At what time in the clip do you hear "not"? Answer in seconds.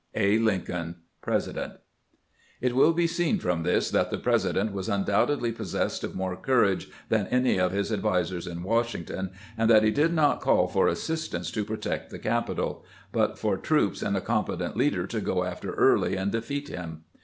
10.11-10.41